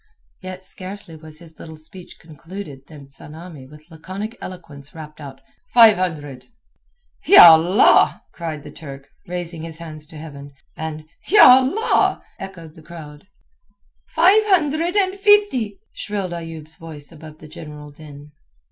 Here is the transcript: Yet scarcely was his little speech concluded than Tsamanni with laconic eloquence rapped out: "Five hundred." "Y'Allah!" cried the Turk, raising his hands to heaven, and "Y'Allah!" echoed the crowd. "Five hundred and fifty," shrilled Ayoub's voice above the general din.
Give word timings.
Yet 0.41 0.63
scarcely 0.63 1.15
was 1.15 1.37
his 1.37 1.59
little 1.59 1.77
speech 1.77 2.17
concluded 2.17 2.87
than 2.87 3.09
Tsamanni 3.09 3.67
with 3.69 3.91
laconic 3.91 4.35
eloquence 4.41 4.95
rapped 4.95 5.21
out: 5.21 5.41
"Five 5.75 5.97
hundred." 5.97 6.47
"Y'Allah!" 7.27 8.23
cried 8.31 8.63
the 8.63 8.71
Turk, 8.71 9.09
raising 9.27 9.61
his 9.61 9.77
hands 9.77 10.07
to 10.07 10.17
heaven, 10.17 10.53
and 10.75 11.05
"Y'Allah!" 11.27 12.23
echoed 12.39 12.73
the 12.73 12.81
crowd. 12.81 13.27
"Five 14.07 14.41
hundred 14.47 14.95
and 14.95 15.19
fifty," 15.19 15.77
shrilled 15.93 16.31
Ayoub's 16.33 16.77
voice 16.77 17.11
above 17.11 17.37
the 17.37 17.47
general 17.47 17.91
din. 17.91 18.31